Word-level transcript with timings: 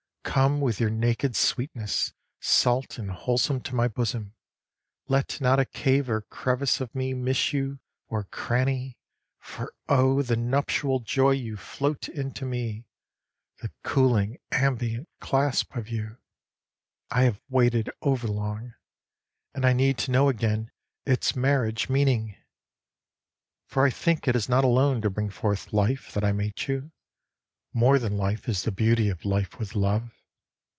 Come 0.23 0.61
with 0.61 0.79
your 0.79 0.91
naked 0.91 1.35
sweetness, 1.35 2.13
salt 2.39 2.97
and 2.97 3.11
wholesome, 3.11 3.59
to 3.63 3.75
my 3.75 3.89
bosom; 3.89 4.33
Let 5.09 5.41
not 5.41 5.59
a 5.59 5.65
cave 5.65 6.09
or 6.09 6.21
crevice 6.21 6.79
of 6.79 6.95
me 6.95 7.13
miss 7.13 7.51
you, 7.51 7.79
or 8.07 8.23
cranny, 8.23 8.97
For, 9.39 9.73
oh, 9.89 10.21
the 10.21 10.37
nuptial 10.37 11.01
joy 11.01 11.31
you 11.31 11.57
float 11.57 12.07
into 12.07 12.45
me, 12.45 12.85
The 13.61 13.71
cooling 13.83 14.37
ambient 14.53 15.09
clasp 15.19 15.75
of 15.75 15.89
you, 15.89 16.17
I 17.09 17.23
have 17.23 17.41
waited 17.49 17.89
over 18.01 18.27
long, 18.27 18.75
And 19.53 19.65
I 19.65 19.73
need 19.73 19.97
to 19.97 20.11
know 20.11 20.29
again 20.29 20.71
its 21.05 21.35
marriage 21.35 21.89
meaning!_ 21.89 22.37
_For 23.69 23.85
I 23.85 23.89
think 23.89 24.29
it 24.29 24.37
is 24.37 24.47
not 24.47 24.63
alone 24.63 25.01
to 25.01 25.09
bring 25.09 25.29
forth 25.29 25.73
life, 25.73 26.13
that 26.13 26.23
I 26.23 26.31
mate 26.31 26.69
you; 26.69 26.91
More 27.73 27.99
than 27.99 28.17
life 28.17 28.47
is 28.47 28.63
the 28.63 28.71
beauty 28.71 29.09
of 29.09 29.25
life 29.25 29.59
with 29.59 29.75
love! 29.75 30.13